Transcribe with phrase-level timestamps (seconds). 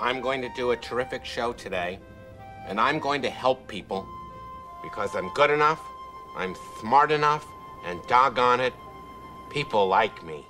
[0.00, 1.98] I'm going to do a terrific show today,
[2.66, 4.06] and I'm going to help people
[4.82, 5.80] because I'm good enough,
[6.36, 7.44] I'm smart enough,
[7.84, 8.72] and doggone it,
[9.50, 10.46] people like me.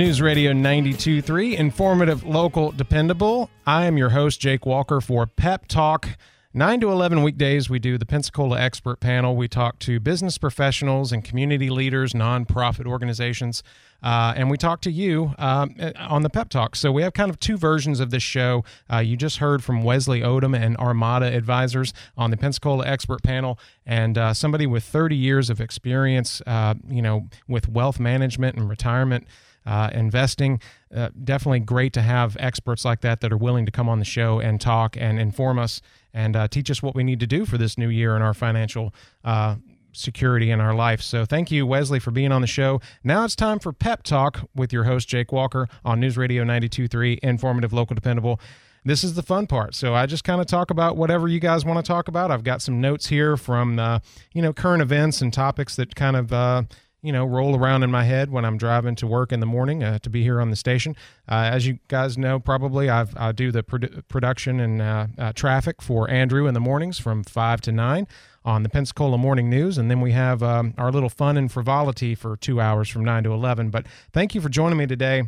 [0.00, 3.50] News Radio 92.3, informative, local, dependable.
[3.66, 6.16] I am your host, Jake Walker, for Pep Talk.
[6.54, 9.36] 9 to 11 weekdays, we do the Pensacola Expert Panel.
[9.36, 13.62] We talk to business professionals and community leaders, nonprofit organizations,
[14.02, 16.76] uh, and we talk to you um, on the Pep Talk.
[16.76, 18.64] So we have kind of two versions of this show.
[18.90, 23.58] Uh, you just heard from Wesley Odom and Armada Advisors on the Pensacola Expert Panel,
[23.84, 28.66] and uh, somebody with 30 years of experience, uh, you know, with wealth management and
[28.66, 29.26] retirement
[29.66, 30.60] uh, investing.
[30.94, 34.04] Uh, definitely great to have experts like that that are willing to come on the
[34.04, 35.80] show and talk and inform us
[36.12, 38.34] and uh, teach us what we need to do for this new year in our
[38.34, 38.92] financial
[39.24, 39.56] uh,
[39.92, 41.00] security in our life.
[41.00, 42.80] So thank you, Wesley, for being on the show.
[43.04, 47.18] Now it's time for Pep Talk with your host, Jake Walker, on News Radio 92.3,
[47.20, 48.40] informative, local, dependable.
[48.84, 49.74] This is the fun part.
[49.74, 52.30] So I just kind of talk about whatever you guys want to talk about.
[52.30, 53.98] I've got some notes here from, uh,
[54.32, 56.62] you know, current events and topics that kind of, uh,
[57.02, 59.82] you know, roll around in my head when I'm driving to work in the morning
[59.82, 60.94] uh, to be here on the station.
[61.28, 65.32] Uh, as you guys know, probably I've, I do the produ- production and uh, uh,
[65.32, 68.06] traffic for Andrew in the mornings from 5 to 9
[68.44, 69.78] on the Pensacola Morning News.
[69.78, 73.24] And then we have um, our little fun and frivolity for two hours from 9
[73.24, 73.70] to 11.
[73.70, 75.24] But thank you for joining me today.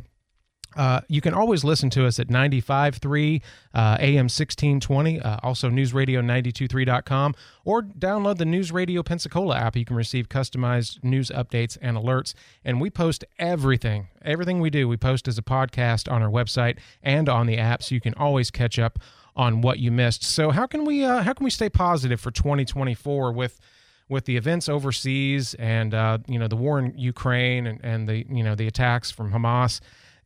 [0.77, 3.43] Uh, you can always listen to us at 95.3
[3.75, 7.35] uh, AM 1620, uh, also newsradio923.com,
[7.65, 9.77] or download the News Radio Pensacola app.
[9.77, 12.35] You can receive customized news updates and alerts.
[12.65, 16.79] And we post everything, everything we do, we post as a podcast on our website
[17.03, 18.99] and on the app, so you can always catch up
[19.37, 20.23] on what you missed.
[20.23, 23.61] So how can we uh, how can we stay positive for 2024 with
[24.09, 28.27] with the events overseas and uh, you know the war in Ukraine and, and the
[28.29, 29.81] you know the attacks from Hamas?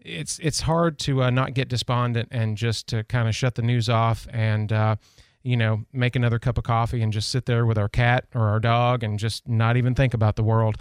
[0.07, 3.63] It's it's hard to uh, not get despondent and just to kind of shut the
[3.63, 4.97] news off and uh,
[5.43, 8.49] you know make another cup of coffee and just sit there with our cat or
[8.49, 10.77] our dog and just not even think about the world.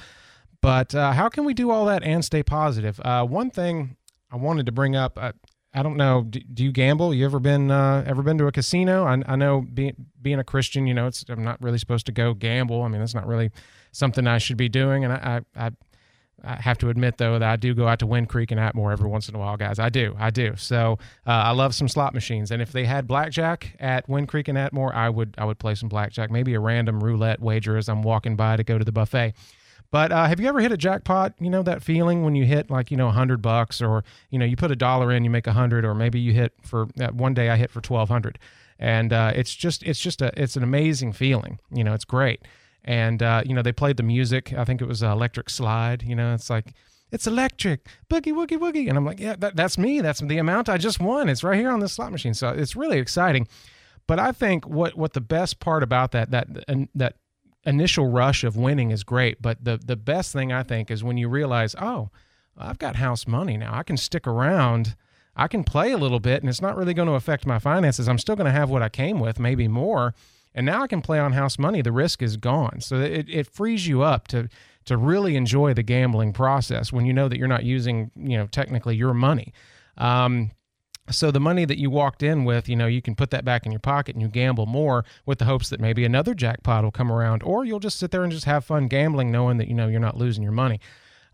[0.61, 2.99] But uh, how can we do all that and stay positive?
[3.03, 3.97] Uh, one thing
[4.31, 5.17] I wanted to bring up.
[5.17, 5.33] I,
[5.73, 6.23] I don't know.
[6.23, 7.13] Do, do you gamble?
[7.13, 9.05] You ever been uh, ever been to a casino?
[9.05, 12.11] I, I know being being a Christian, you know, it's I'm not really supposed to
[12.11, 12.81] go gamble.
[12.81, 13.51] I mean, that's not really
[13.91, 15.03] something I should be doing.
[15.03, 15.71] And I, I, I
[16.45, 18.91] I have to admit though that I do go out to Wind Creek and Atmore
[18.91, 19.79] every once in a while, guys.
[19.79, 20.55] I do, I do.
[20.57, 24.47] So uh, I love some slot machines, and if they had blackjack at Wind Creek
[24.47, 27.89] and Atmore, I would I would play some blackjack, maybe a random roulette wager as
[27.89, 29.33] I'm walking by to go to the buffet.
[29.91, 31.33] But uh, have you ever hit a jackpot?
[31.39, 34.39] You know that feeling when you hit like you know a hundred bucks, or you
[34.39, 36.87] know you put a dollar in, you make a hundred, or maybe you hit for
[36.99, 38.39] uh, one day I hit for twelve hundred,
[38.79, 41.59] and uh, it's just it's just a it's an amazing feeling.
[41.71, 42.41] You know, it's great
[42.85, 44.53] and uh, you know they played the music.
[44.53, 46.03] I think it was uh, Electric Slide.
[46.03, 46.73] You know, it's like
[47.11, 50.01] it's electric, boogie woogie woogie, and I'm like, yeah, that, that's me.
[50.01, 51.27] That's the amount I just won.
[51.27, 53.47] It's right here on this slot machine, so it's really exciting.
[54.07, 56.47] But I think what what the best part about that that
[56.93, 57.15] that
[57.65, 61.17] initial rush of winning is great, but the the best thing I think is when
[61.17, 62.11] you realize, oh,
[62.55, 63.75] I've got house money now.
[63.75, 64.95] I can stick around.
[65.35, 68.07] I can play a little bit, and it's not really going to affect my finances.
[68.07, 70.13] I'm still going to have what I came with, maybe more
[70.55, 71.81] and now I can play on house money.
[71.81, 72.79] The risk is gone.
[72.81, 74.49] So it, it frees you up to
[74.85, 78.47] to really enjoy the gambling process when you know that you're not using, you know,
[78.47, 79.51] technically your money.
[79.97, 80.51] Um,
[81.09, 83.65] so the money that you walked in with, you know, you can put that back
[83.65, 86.91] in your pocket and you gamble more with the hopes that maybe another jackpot will
[86.91, 89.73] come around, or you'll just sit there and just have fun gambling, knowing that you
[89.73, 90.79] know you're not losing your money.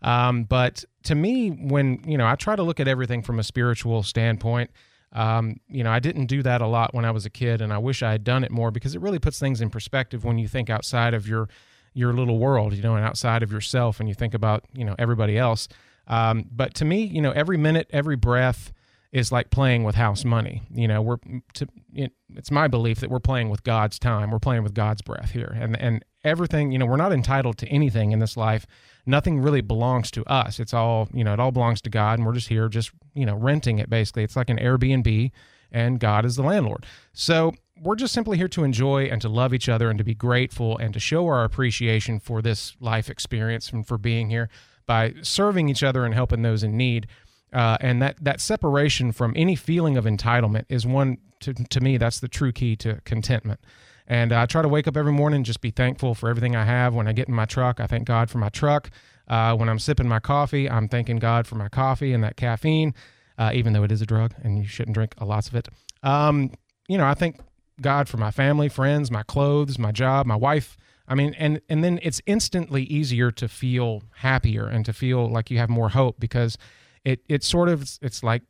[0.02, 3.42] Um, but to me, when you know, I try to look at everything from a
[3.42, 4.70] spiritual standpoint.
[5.12, 7.72] Um, you know, I didn't do that a lot when I was a kid, and
[7.72, 10.38] I wish I had done it more because it really puts things in perspective when
[10.38, 11.48] you think outside of your
[11.94, 14.94] your little world, you know, and outside of yourself, and you think about you know
[14.98, 15.68] everybody else.
[16.06, 18.72] Um, but to me, you know, every minute, every breath
[19.12, 20.62] is like playing with house money.
[20.72, 21.18] You know, we're
[21.54, 24.30] to, it, it's my belief that we're playing with God's time.
[24.30, 26.72] We're playing with God's breath here, and and everything.
[26.72, 28.66] You know, we're not entitled to anything in this life.
[29.06, 30.60] Nothing really belongs to us.
[30.60, 31.32] It's all you know.
[31.32, 33.90] It all belongs to God, and we're just here, just you know, renting it.
[33.90, 35.30] Basically, it's like an Airbnb,
[35.72, 36.86] and God is the landlord.
[37.12, 37.52] So
[37.82, 40.78] we're just simply here to enjoy and to love each other and to be grateful
[40.78, 44.48] and to show our appreciation for this life experience and for being here
[44.86, 47.06] by serving each other and helping those in need.
[47.52, 51.98] Uh, and that that separation from any feeling of entitlement is one to to me
[51.98, 53.60] that's the true key to contentment.
[54.06, 56.94] And I try to wake up every morning just be thankful for everything I have.
[56.94, 58.90] When I get in my truck, I thank God for my truck.
[59.28, 62.94] Uh, when I'm sipping my coffee, I'm thanking God for my coffee and that caffeine,
[63.38, 65.68] uh, even though it is a drug and you shouldn't drink a lots of it.
[66.02, 66.50] Um,
[66.88, 67.40] you know, I thank
[67.80, 70.76] God for my family, friends, my clothes, my job, my wife.
[71.08, 75.50] I mean, and and then it's instantly easier to feel happier and to feel like
[75.50, 76.56] you have more hope because
[77.04, 78.42] it it sort of it's like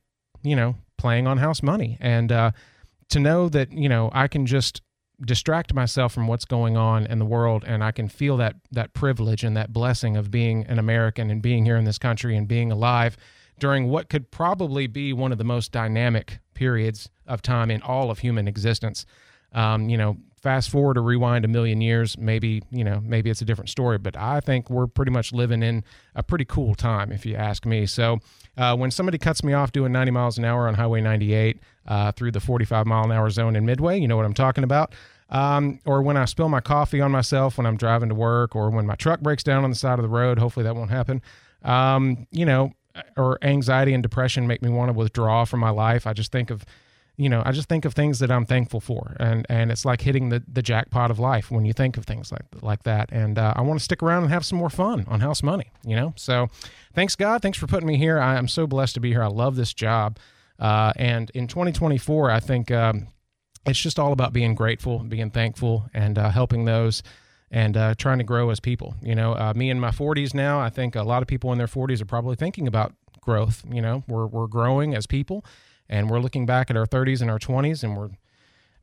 [0.43, 2.51] you know playing on house money and uh,
[3.09, 4.83] to know that you know I can just
[5.25, 8.93] distract myself from what's going on in the world and I can feel that that
[8.93, 12.49] privilege and that blessing of being an American and being here in this country and
[12.49, 13.17] being alive
[13.59, 18.11] during what could probably be one of the most dynamic periods of time in all
[18.11, 19.07] of human existence.
[19.53, 23.43] Um, you know, fast forward or rewind a million years, maybe, you know, maybe it's
[23.43, 25.85] a different story, but I think we're pretty much living in
[26.17, 27.87] a pretty cool time, if you ask me.
[27.87, 28.19] So
[28.57, 32.13] uh, when somebody cuts me off doing 90 miles an hour on Highway 98 uh,
[32.13, 34.95] through the 45 mile an hour zone in Midway, you know what I'm talking about.
[35.31, 38.71] Um, or when I spill my coffee on myself when I'm driving to work, or
[38.71, 41.23] when my truck breaks down on the side of the road, hopefully that won't happen.
[41.63, 42.73] Um, you know,
[43.17, 46.07] or anxiety and depression make me want to withdraw from my life.
[46.07, 46.67] I just think of
[47.17, 50.01] you know, I just think of things that I'm thankful for, and and it's like
[50.01, 53.11] hitting the, the jackpot of life when you think of things like like that.
[53.13, 55.71] And uh, I want to stick around and have some more fun on House Money,
[55.85, 56.15] you know.
[56.17, 56.49] So,
[56.95, 58.19] thanks God, thanks for putting me here.
[58.19, 59.23] I am so blessed to be here.
[59.23, 60.19] I love this job,
[60.63, 63.09] uh, and in 2024, I think um,
[63.67, 67.03] it's just all about being grateful, being thankful, and uh, helping those.
[67.55, 68.95] And uh, trying to grow as people.
[69.03, 71.59] You know, uh, me in my 40s now, I think a lot of people in
[71.59, 73.63] their 40s are probably thinking about growth.
[73.71, 75.45] You know, we're, we're growing as people
[75.93, 78.11] and we're looking back at our 30s and our 20s and we're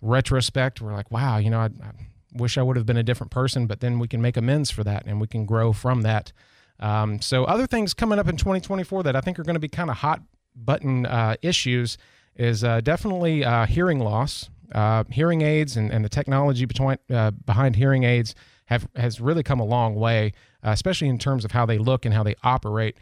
[0.02, 1.92] retrospect we're like wow you know i, I
[2.34, 4.84] wish i would have been a different person but then we can make amends for
[4.86, 6.32] that and we can grow from that
[6.80, 9.68] um, so other things coming up in 2024 that i think are going to be
[9.68, 10.22] kind of hot
[10.56, 11.98] button uh, issues
[12.36, 17.32] is uh, definitely uh, hearing loss uh, hearing aids and, and the technology between, uh,
[17.32, 18.36] behind hearing aids
[18.66, 20.32] have has really come a long way
[20.64, 22.98] especially in terms of how they look and how they operate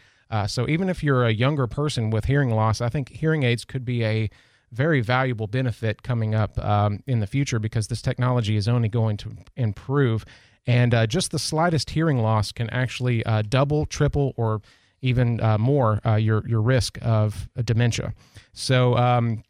[0.47, 3.85] so even if you're a younger person with hearing loss, I think hearing aids could
[3.85, 4.29] be a
[4.71, 9.17] very valuable benefit coming up um, in the future because this technology is only going
[9.17, 10.25] to improve.
[10.65, 14.61] And uh, just the slightest hearing loss can actually uh, double, triple, or
[15.01, 18.13] even uh, more uh, your your risk of dementia.
[18.53, 19.43] So um,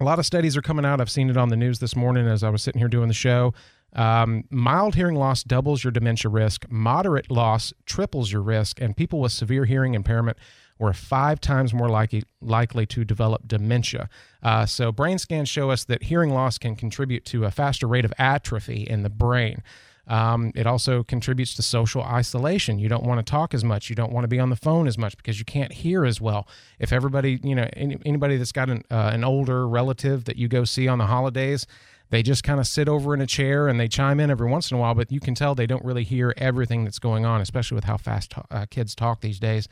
[0.00, 1.00] a lot of studies are coming out.
[1.00, 3.14] I've seen it on the news this morning as I was sitting here doing the
[3.14, 3.54] show.
[3.94, 6.66] Um, mild hearing loss doubles your dementia risk.
[6.70, 10.36] Moderate loss triples your risk, and people with severe hearing impairment
[10.78, 14.08] were five times more likely likely to develop dementia.
[14.42, 18.04] Uh, so, brain scans show us that hearing loss can contribute to a faster rate
[18.04, 19.62] of atrophy in the brain.
[20.08, 22.78] Um, it also contributes to social isolation.
[22.78, 23.90] You don't want to talk as much.
[23.90, 26.20] You don't want to be on the phone as much because you can't hear as
[26.20, 26.48] well.
[26.78, 30.48] If everybody, you know, any, anybody that's got an, uh, an older relative that you
[30.48, 31.66] go see on the holidays,
[32.10, 34.70] they just kind of sit over in a chair and they chime in every once
[34.70, 37.42] in a while, but you can tell they don't really hear everything that's going on,
[37.42, 39.68] especially with how fast uh, kids talk these days.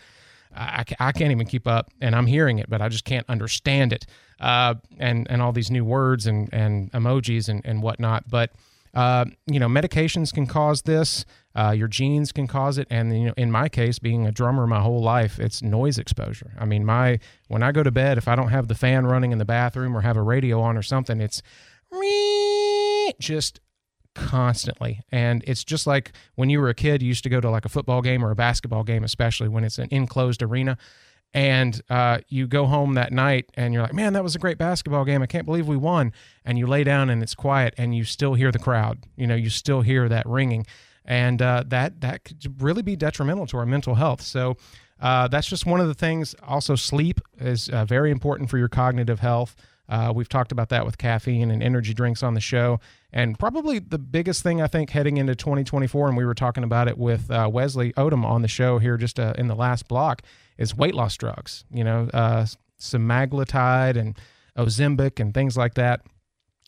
[0.55, 3.93] I, I can't even keep up, and I'm hearing it, but I just can't understand
[3.93, 4.07] it.
[4.41, 8.29] Uh, and and all these new words and and emojis and and whatnot.
[8.29, 8.53] But
[8.97, 11.27] uh, you know, medications can cause this.
[11.55, 14.67] Uh, your genes can cause it, and you know, in my case, being a drummer
[14.67, 16.53] my whole life, it's noise exposure.
[16.59, 19.33] I mean, my when I go to bed, if I don't have the fan running
[19.33, 21.43] in the bathroom or have a radio on or something, it's
[23.21, 23.61] just
[24.15, 25.03] constantly.
[25.13, 27.67] And it's just like when you were a kid, you used to go to like
[27.67, 30.79] a football game or a basketball game, especially when it's an enclosed arena.
[31.37, 34.57] And uh, you go home that night and you're like, man, that was a great
[34.57, 35.21] basketball game.
[35.21, 36.15] I can't believe we won.
[36.47, 39.01] And you lay down and it's quiet and you still hear the crowd.
[39.17, 40.65] You know, you still hear that ringing.
[41.05, 44.23] And uh, that, that could really be detrimental to our mental health.
[44.23, 44.57] So
[44.99, 46.35] uh, that's just one of the things.
[46.43, 49.57] Also, sleep is uh, very important for your cognitive health.
[49.91, 52.81] Uh, we've talked about that with caffeine and energy drinks on the show.
[53.13, 56.89] And probably the biggest thing I think heading into 2024, and we were talking about
[56.89, 60.23] it with uh, Wesley Odom on the show here just in the last block,
[60.59, 61.65] is weight loss drugs.
[61.71, 62.47] You know, uh,
[62.81, 64.19] semaglutide and
[64.57, 66.03] Ozempic and things like that.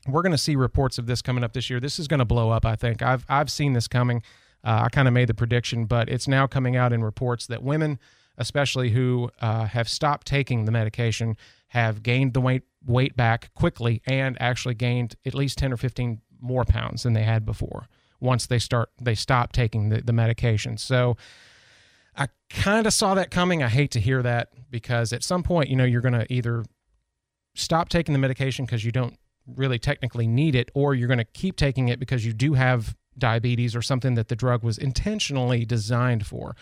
[0.06, 1.80] We're going to see reports of this coming up this year.
[1.80, 2.64] This is going to blow up.
[2.64, 4.22] I think I've I've seen this coming.
[4.64, 7.62] Uh, I kind of made the prediction, but it's now coming out in reports that
[7.62, 7.98] women,
[8.36, 11.36] especially who uh, have stopped taking the medication,
[11.68, 16.20] have gained the weight weight back quickly and actually gained at least 10 or 15
[16.40, 17.88] more pounds than they had before
[18.20, 21.16] once they start they stop taking the, the medication so
[22.18, 25.68] i kind of saw that coming i hate to hear that because at some point
[25.68, 26.64] you know you're going to either
[27.54, 31.24] stop taking the medication because you don't really technically need it or you're going to
[31.24, 35.64] keep taking it because you do have diabetes or something that the drug was intentionally
[35.64, 36.54] designed for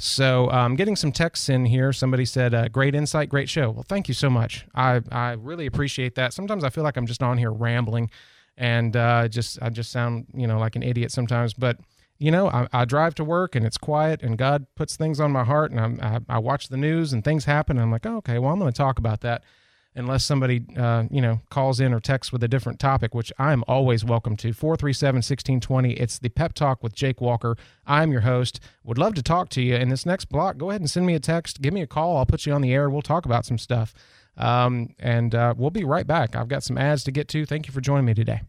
[0.00, 1.92] so, um, getting some texts in here.
[1.92, 4.64] Somebody said, uh, "Great insight, great show." Well, thank you so much.
[4.72, 6.32] I I really appreciate that.
[6.32, 8.08] Sometimes I feel like I'm just on here rambling,
[8.56, 11.52] and uh, just I just sound you know like an idiot sometimes.
[11.52, 11.78] But
[12.18, 15.30] you know, I, I drive to work and it's quiet, and God puts things on
[15.30, 18.16] my heart, and I I watch the news and things happen, and I'm like, oh,
[18.18, 19.42] okay, well I'm going to talk about that
[19.94, 23.64] unless somebody uh, you know calls in or texts with a different topic which i'm
[23.66, 24.50] always welcome to.
[24.50, 27.56] 437-1620 it's the pep talk with jake walker.
[27.86, 28.60] I'm your host.
[28.84, 29.74] Would love to talk to you.
[29.74, 31.60] In this next block go ahead and send me a text.
[31.60, 32.16] Give me a call.
[32.16, 32.88] I'll put you on the air.
[32.88, 33.92] We'll talk about some stuff.
[34.36, 36.36] Um, and uh, we'll be right back.
[36.36, 37.44] I've got some ads to get to.
[37.44, 38.42] Thank you for joining me today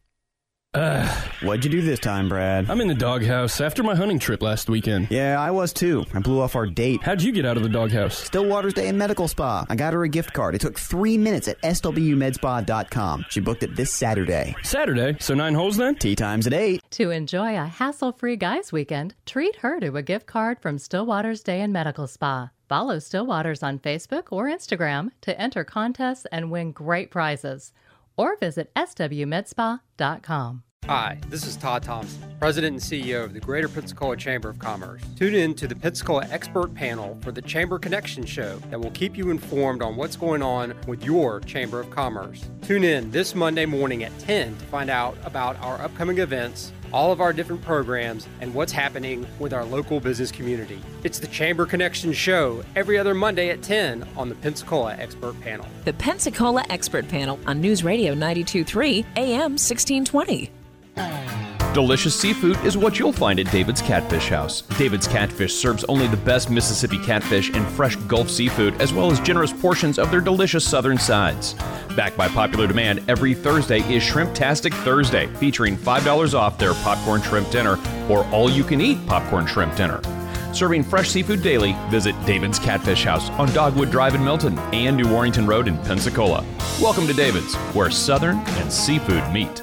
[0.74, 2.70] What'd you do this time, Brad?
[2.70, 5.08] I'm in the doghouse after my hunting trip last weekend.
[5.10, 6.06] Yeah, I was too.
[6.14, 7.02] I blew off our date.
[7.02, 8.16] How'd you get out of the doghouse?
[8.16, 9.66] Stillwater's Day and Medical Spa.
[9.68, 10.54] I got her a gift card.
[10.54, 13.26] It took three minutes at swmedspa.com.
[13.30, 14.56] She booked it this Saturday.
[14.62, 15.96] Saturday, so nine holes then?
[15.96, 16.84] Tee times at 8.
[16.92, 21.42] To enjoy a hassle free guys' weekend, treat her to a gift card from Stillwater's
[21.42, 22.52] Day and Medical Spa.
[22.68, 27.74] Follow Stillwater's on Facebook or Instagram to enter contests and win great prizes.
[28.20, 30.64] Or visit swmedspa.com.
[30.86, 35.02] Hi, this is Todd Thompson, President and CEO of the Greater Pensacola Chamber of Commerce.
[35.16, 39.16] Tune in to the Pensacola Expert Panel for the Chamber Connection Show that will keep
[39.16, 42.50] you informed on what's going on with your Chamber of Commerce.
[42.62, 47.12] Tune in this Monday morning at 10 to find out about our upcoming events, all
[47.12, 50.80] of our different programs, and what's happening with our local business community.
[51.04, 55.66] It's the Chamber Connection Show every other Monday at 10 on the Pensacola Expert Panel.
[55.86, 61.39] The Pensacola Expert Panel on News Radio 923 AM 1620.
[61.74, 64.62] Delicious seafood is what you'll find at David's Catfish House.
[64.80, 69.20] David's Catfish serves only the best Mississippi catfish and fresh Gulf seafood, as well as
[69.20, 71.54] generous portions of their delicious southern sides.
[71.96, 77.22] Backed by popular demand, every Thursday is Shrimp Shrimptastic Thursday, featuring $5 off their popcorn
[77.22, 77.78] shrimp dinner
[78.10, 80.02] or all you can eat popcorn shrimp dinner.
[80.56, 85.08] Serving fresh seafood daily, visit David's Catfish House on Dogwood Drive in Milton and New
[85.08, 86.44] Warrington Road in Pensacola.
[86.82, 89.62] Welcome to David's, where Southern and seafood meet.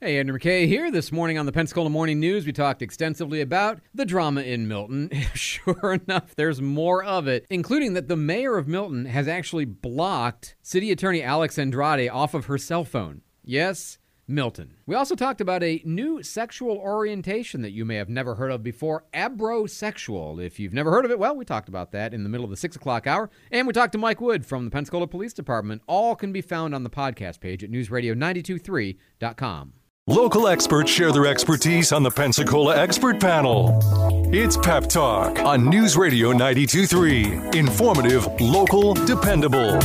[0.00, 0.92] Hey, Andrew McKay here.
[0.92, 5.10] This morning on the Pensacola Morning News, we talked extensively about the drama in Milton.
[5.34, 10.54] sure enough, there's more of it, including that the mayor of Milton has actually blocked
[10.62, 13.22] City Attorney Alex Andrade off of her cell phone.
[13.42, 14.76] Yes, Milton.
[14.86, 18.62] We also talked about a new sexual orientation that you may have never heard of
[18.62, 20.40] before, abrosexual.
[20.40, 22.50] If you've never heard of it, well, we talked about that in the middle of
[22.50, 23.30] the six o'clock hour.
[23.50, 25.82] And we talked to Mike Wood from the Pensacola Police Department.
[25.88, 29.72] All can be found on the podcast page at newsradio923.com.
[30.08, 33.78] Local experts share their expertise on the Pensacola Expert Panel.
[34.32, 37.50] It's Pep Talk on News Radio 923.
[37.52, 39.78] Informative, local, dependable.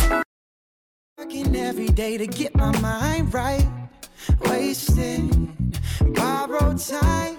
[1.18, 3.68] Working every day to get my mind right.
[4.46, 5.74] Wasting
[6.15, 7.36] borrowed time.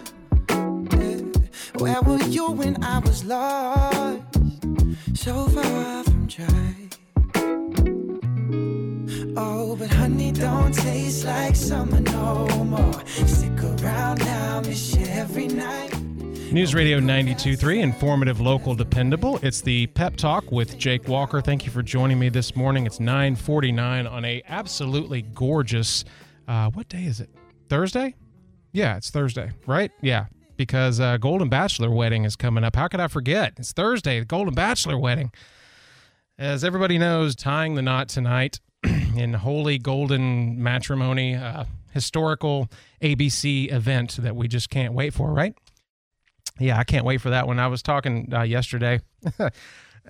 [1.79, 4.21] Where were you when I was lost?
[5.15, 6.84] So far from dry.
[9.37, 13.07] Oh, but honey, don't taste like summer no more.
[13.07, 15.93] Stick around now, miss you every night.
[16.53, 19.41] News Radio 92.3, informative, local, dependable.
[19.43, 21.41] It's the Pep Talk with Jake Walker.
[21.41, 22.87] Thank you for joining me this morning.
[22.87, 26.05] It's 9:49 on a absolutely gorgeous.
[26.47, 27.31] Uh, what day is it?
[27.69, 28.15] Thursday?
[28.71, 29.91] Yeah, it's Thursday, right?
[30.01, 30.27] Yeah,
[30.57, 32.77] because uh, Golden Bachelor wedding is coming up.
[32.77, 33.55] How could I forget?
[33.57, 35.33] It's Thursday, the Golden Bachelor wedding.
[36.39, 38.61] As everybody knows, tying the knot tonight
[39.19, 42.69] in holy golden matrimony, uh, historical
[43.01, 45.55] ABC event that we just can't wait for, right?
[46.59, 47.59] Yeah, I can't wait for that one.
[47.59, 49.01] I was talking uh, yesterday.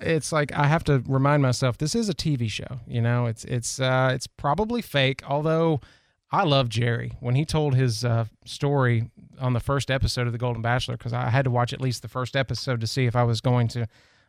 [0.01, 2.79] it's like I have to remind myself this is a TV show.
[2.87, 5.23] You know, it's it's uh, it's probably fake.
[5.27, 5.81] Although
[6.31, 9.09] I love Jerry when he told his uh, story
[9.39, 12.01] on the first episode of The Golden Bachelor because I had to watch at least
[12.01, 13.87] the first episode to see if I was going to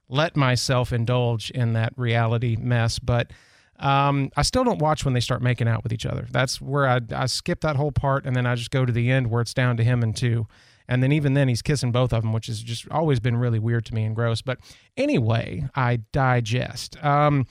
[0.09, 2.99] let myself indulge in that reality mess.
[2.99, 3.31] But
[3.79, 6.27] um, I still don't watch when they start making out with each other.
[6.31, 9.11] That's where I, I skip that whole part and then I just go to the
[9.11, 10.47] end where it's down to him and two.
[10.89, 13.59] And then even then he's kissing both of them, which has just always been really
[13.59, 14.41] weird to me and gross.
[14.41, 14.59] But
[14.97, 17.03] anyway, I digest.
[17.05, 17.47] Um,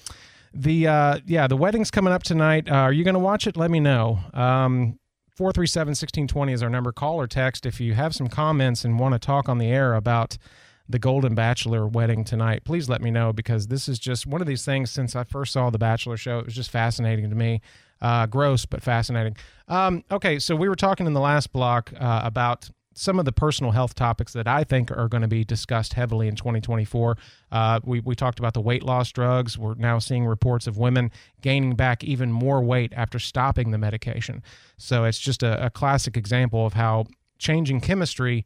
[0.53, 2.69] the uh, yeah, the wedding's coming up tonight.
[2.69, 3.57] Uh, are you going to watch it?
[3.57, 4.19] Let me know.
[4.33, 4.99] Um,
[5.37, 6.93] 437-1620 is our number.
[6.93, 9.93] Call or text if you have some comments and want to talk on the air
[9.95, 10.37] about
[10.87, 12.63] the Golden Bachelor wedding tonight.
[12.63, 15.53] Please let me know because this is just one of these things since I first
[15.53, 16.39] saw the Bachelor show.
[16.39, 17.61] It was just fascinating to me.
[18.01, 19.35] Uh, gross, but fascinating.
[19.67, 23.31] Um, okay, so we were talking in the last block uh, about some of the
[23.31, 27.17] personal health topics that I think are going to be discussed heavily in 2024.
[27.51, 29.57] Uh, we, we talked about the weight loss drugs.
[29.57, 31.11] We're now seeing reports of women
[31.41, 34.41] gaining back even more weight after stopping the medication.
[34.77, 37.05] So it's just a, a classic example of how
[37.37, 38.45] changing chemistry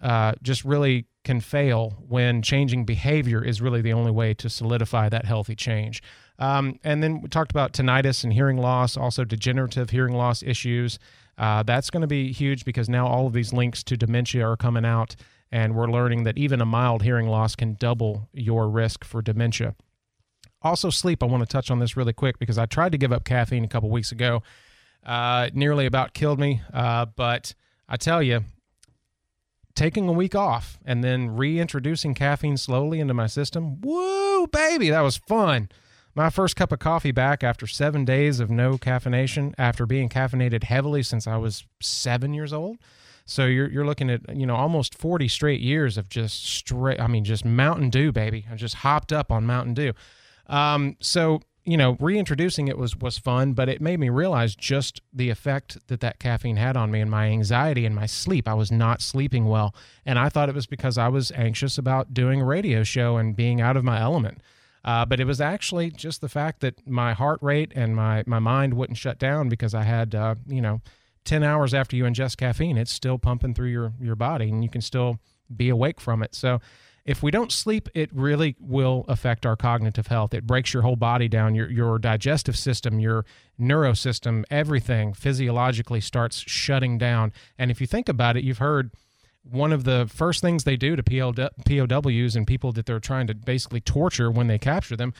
[0.00, 5.08] uh, just really can fail when changing behavior is really the only way to solidify
[5.08, 6.02] that healthy change.
[6.38, 10.98] Um, and then we talked about tinnitus and hearing loss, also degenerative hearing loss issues.
[11.36, 14.56] Uh, that's going to be huge because now all of these links to dementia are
[14.56, 15.16] coming out,
[15.50, 19.74] and we're learning that even a mild hearing loss can double your risk for dementia.
[20.62, 21.22] Also, sleep.
[21.22, 23.64] I want to touch on this really quick because I tried to give up caffeine
[23.64, 24.42] a couple weeks ago.
[25.04, 26.60] Uh, nearly about killed me.
[26.72, 27.54] Uh, but
[27.88, 28.44] I tell you,
[29.78, 35.02] taking a week off and then reintroducing caffeine slowly into my system, woo, baby, that
[35.02, 35.68] was fun.
[36.16, 40.64] My first cup of coffee back after seven days of no caffeination, after being caffeinated
[40.64, 42.78] heavily since I was seven years old.
[43.24, 47.00] So you're you're looking at you know almost 40 straight years of just straight.
[47.00, 48.46] I mean, just Mountain Dew, baby.
[48.50, 49.92] I just hopped up on Mountain Dew.
[50.46, 55.02] Um, so you know, reintroducing it was was fun, but it made me realize just
[55.12, 58.48] the effect that that caffeine had on me and my anxiety and my sleep.
[58.48, 59.74] I was not sleeping well,
[60.06, 63.36] and I thought it was because I was anxious about doing a radio show and
[63.36, 64.40] being out of my element.
[64.82, 68.38] Uh, but it was actually just the fact that my heart rate and my my
[68.38, 70.80] mind wouldn't shut down because I had uh, you know.
[71.24, 74.70] 10 hours after you ingest caffeine, it's still pumping through your, your body and you
[74.70, 75.18] can still
[75.54, 76.34] be awake from it.
[76.34, 76.58] So,
[77.04, 80.34] if we don't sleep, it really will affect our cognitive health.
[80.34, 83.24] It breaks your whole body down, your, your digestive system, your
[83.58, 87.32] neurosystem, everything physiologically starts shutting down.
[87.58, 88.90] And if you think about it, you've heard
[89.42, 93.34] one of the first things they do to POWs and people that they're trying to
[93.34, 95.14] basically torture when they capture them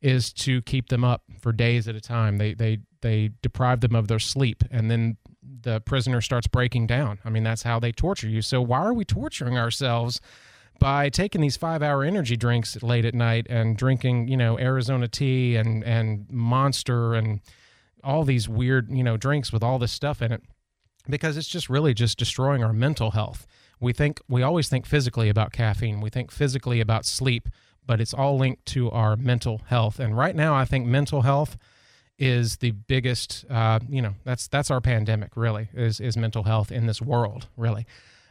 [0.00, 2.38] is to keep them up for days at a time.
[2.38, 5.18] They, they, they deprive them of their sleep and then
[5.62, 7.18] the prisoner starts breaking down.
[7.24, 8.42] I mean, that's how they torture you.
[8.42, 10.20] So why are we torturing ourselves
[10.78, 15.08] by taking these five hour energy drinks late at night and drinking, you know, Arizona
[15.08, 17.40] tea and, and monster and
[18.02, 20.42] all these weird, you know, drinks with all this stuff in it?
[21.08, 23.46] Because it's just really just destroying our mental health.
[23.80, 26.00] We think we always think physically about caffeine.
[26.00, 27.48] We think physically about sleep,
[27.86, 30.00] but it's all linked to our mental health.
[30.00, 31.56] And right now, I think mental health
[32.18, 36.70] is the biggest uh, you know that's that's our pandemic really is is mental health
[36.70, 37.86] in this world really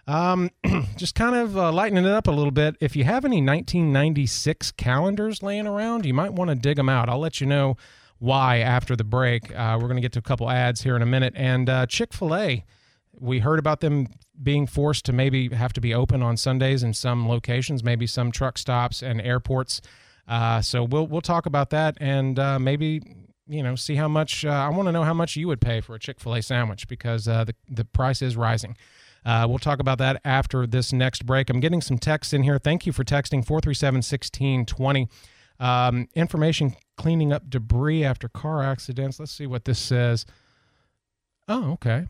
[0.08, 0.50] um,
[0.98, 4.72] just kind of uh, lightening it up a little bit if you have any 1996
[4.72, 7.78] calendars laying around you might want to dig them out i'll let you know
[8.20, 11.02] why after the break uh, we're going to get to a couple ads here in
[11.02, 12.64] a minute and uh, chick-fil-a
[13.20, 14.08] we heard about them
[14.42, 18.32] being forced to maybe have to be open on sundays in some locations maybe some
[18.32, 19.82] truck stops and airports
[20.28, 23.02] uh, so we'll we'll talk about that and uh, maybe
[23.48, 24.46] you know, see how much.
[24.46, 26.42] Uh, I want to know how much you would pay for a Chick Fil A
[26.42, 28.78] sandwich because the the price is rising.
[29.26, 31.50] Uh, we'll talk about that after this next break.
[31.50, 32.60] I'm getting some texts in here.
[32.60, 35.08] Thank you for texting 437 1620.
[35.60, 39.20] Um, information cleaning up debris after car accidents.
[39.20, 40.26] Let's see what this says.
[41.48, 42.08] Oh, okay.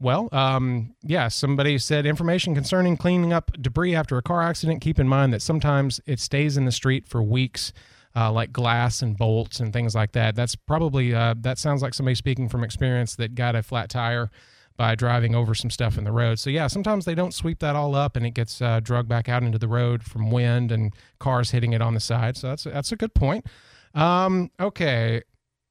[0.00, 4.80] Well, um, yeah, somebody said information concerning cleaning up debris after a car accident.
[4.80, 7.72] Keep in mind that sometimes it stays in the street for weeks
[8.16, 10.34] uh, like glass and bolts and things like that.
[10.34, 14.30] That's probably uh, that sounds like somebody speaking from experience that got a flat tire
[14.76, 16.38] by driving over some stuff in the road.
[16.38, 19.28] So yeah, sometimes they don't sweep that all up and it gets uh, drugged back
[19.28, 22.36] out into the road from wind and cars hitting it on the side.
[22.36, 23.46] So that's that's a good point.
[23.94, 25.22] Um, okay.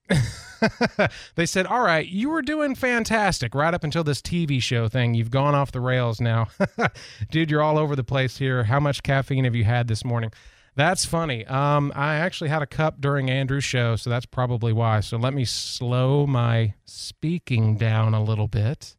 [1.36, 5.14] they said, "All right, you were doing fantastic right up until this TV show thing.
[5.14, 6.48] You've gone off the rails now,
[7.32, 7.50] dude.
[7.50, 8.66] You're all over the place here.
[8.66, 10.32] How much caffeine have you had this morning?"
[10.76, 11.46] That's funny.
[11.46, 15.02] Um, I actually had a cup during Andrew's show, so that's probably why.
[15.02, 18.96] So let me slow my speaking down a little bit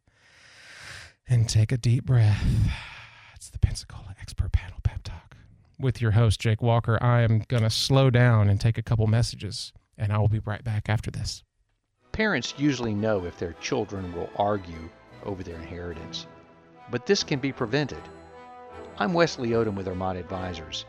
[1.27, 2.45] and take a deep breath.
[3.35, 5.35] It's the Pensacola Expert Panel Pep Talk
[5.77, 6.97] with your host, Jake Walker.
[7.03, 10.39] I am going to slow down and take a couple messages, and I will be
[10.39, 11.43] right back after this.
[12.13, 14.89] Parents usually know if their children will argue
[15.25, 16.27] over their inheritance,
[16.89, 18.01] but this can be prevented.
[18.97, 20.85] I'm Wesley Odom with Armada Advisors.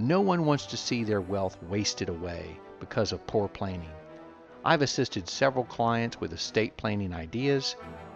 [0.00, 3.90] No one wants to see their wealth wasted away because of poor planning.
[4.64, 7.74] I've assisted several clients with estate planning ideas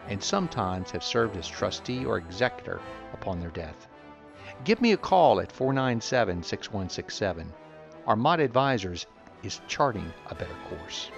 [0.08, 2.80] and sometimes have served as trustee or executor
[3.12, 3.88] upon their death.
[4.62, 7.52] Give me a call at 497 6167.
[8.06, 9.06] Armada Advisors
[9.42, 11.10] is charting a better course.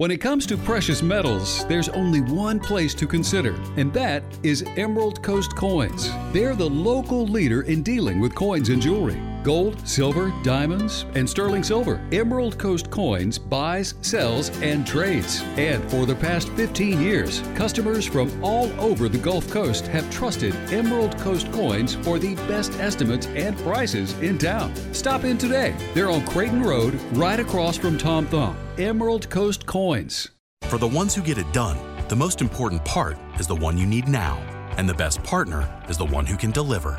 [0.00, 4.64] When it comes to precious metals, there's only one place to consider, and that is
[4.78, 6.10] Emerald Coast Coins.
[6.32, 11.62] They're the local leader in dealing with coins and jewelry gold, silver, diamonds, and sterling
[11.62, 12.00] silver.
[12.12, 15.42] Emerald Coast Coins buys, sells, and trades.
[15.56, 20.54] And for the past 15 years, customers from all over the Gulf Coast have trusted
[20.72, 24.74] Emerald Coast Coins for the best estimates and prices in town.
[24.94, 25.74] Stop in today.
[25.94, 28.56] They're on Creighton Road, right across from Tom Thumb.
[28.78, 30.30] Emerald Coast Coins.
[30.62, 31.76] For the ones who get it done,
[32.08, 34.36] the most important part is the one you need now.
[34.76, 36.98] And the best partner is the one who can deliver.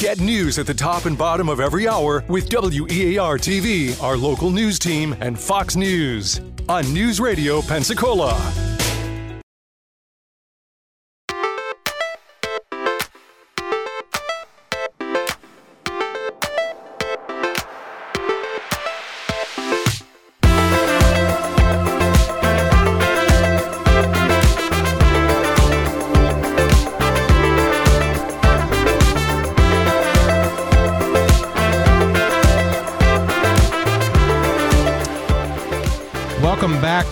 [0.00, 4.50] Get news at the top and bottom of every hour with WEAR TV, our local
[4.50, 8.79] news team, and Fox News on News Radio Pensacola.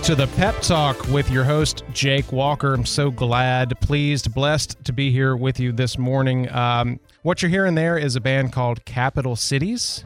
[0.09, 2.73] To the Pep Talk with your host, Jake Walker.
[2.73, 6.49] I'm so glad, pleased, blessed to be here with you this morning.
[6.49, 10.05] Um, what you're hearing there is a band called Capital Cities.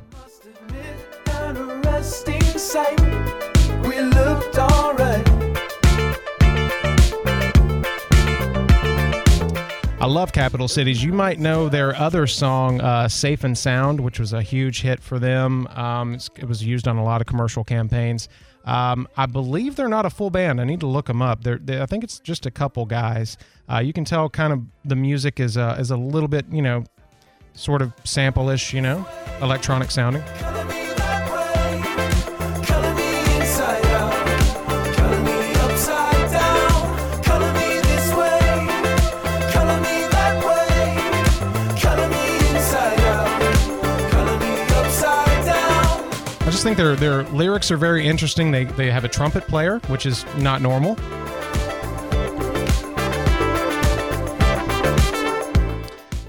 [10.02, 11.02] I love Capital Cities.
[11.02, 15.02] You might know their other song, uh, Safe and Sound, which was a huge hit
[15.02, 15.66] for them.
[15.68, 18.28] Um, it was used on a lot of commercial campaigns.
[18.66, 20.62] Um, I believe they're not a full band.
[20.62, 21.44] I need to look them up.
[21.44, 23.38] They're, they, I think it's just a couple guys.
[23.70, 26.62] Uh, you can tell kind of the music is, uh, is a little bit, you
[26.62, 26.84] know,
[27.54, 29.06] sort of sample-ish, you know,
[29.42, 30.24] electronic sounding.
[46.64, 48.50] Think their their lyrics are very interesting.
[48.50, 50.96] They they have a trumpet player, which is not normal.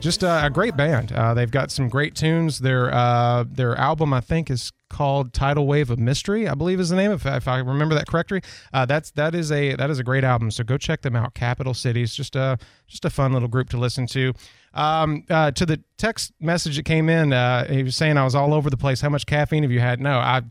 [0.00, 1.12] Just uh, a great band.
[1.12, 2.58] Uh, they've got some great tunes.
[2.58, 6.88] Their uh, their album, I think, is called "Tidal Wave of Mystery." I believe is
[6.88, 8.42] the name, if, if I remember that correctly.
[8.72, 10.50] Uh, that's that is a that is a great album.
[10.50, 11.34] So go check them out.
[11.34, 14.34] Capital Cities, just a just a fun little group to listen to.
[14.74, 18.34] Um, uh, to the text message that came in, uh, he was saying I was
[18.34, 19.00] all over the place.
[19.00, 20.00] How much caffeine have you had?
[20.00, 20.42] No, I,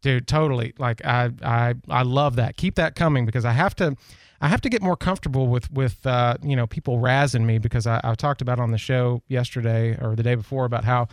[0.00, 0.74] dude, totally.
[0.78, 2.56] Like I I I love that.
[2.56, 3.96] Keep that coming because I have to.
[4.40, 7.86] I have to get more comfortable with with uh, you know people razzing me because
[7.86, 11.08] I, I talked about on the show yesterday or the day before about how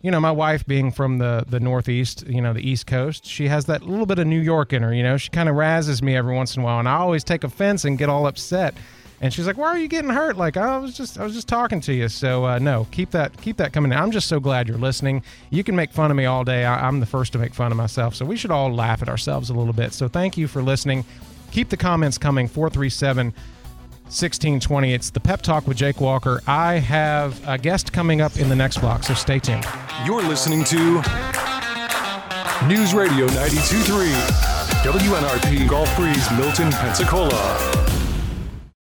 [0.00, 3.48] you know my wife being from the the northeast you know the east coast she
[3.48, 6.00] has that little bit of New York in her you know she kind of razzes
[6.00, 8.74] me every once in a while and I always take offense and get all upset
[9.20, 10.36] and she's like why are you getting hurt?
[10.36, 12.08] Like I was just I was just talking to you.
[12.08, 13.92] So uh, no keep that keep that coming.
[13.92, 15.22] I'm just so glad you're listening.
[15.50, 16.64] You can make fun of me all day.
[16.64, 18.14] I, I'm the first to make fun of myself.
[18.14, 19.92] So we should all laugh at ourselves a little bit.
[19.92, 21.04] So thank you for listening.
[21.50, 22.48] Keep the comments coming.
[22.48, 23.34] 437
[24.10, 26.42] 1620 it's the pep talk with jake walker.
[26.46, 29.64] I have a guest coming up in the next block so stay tuned.
[30.04, 31.00] You're listening to
[32.66, 34.08] News Radio 923,
[34.82, 37.89] WNRP Gulf Breeze, Milton, Pensacola.